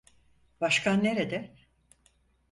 [0.61, 1.55] Başkan nerede?